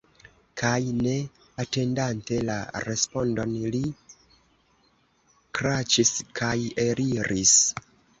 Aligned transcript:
Kaj, 0.59 0.77
ne 1.07 1.11
atendante 1.63 2.39
la 2.49 2.55
respondon, 2.85 3.53
li 3.75 3.81
kraĉis 5.59 6.13
kaj 6.41 6.55
eliris. 6.87 7.53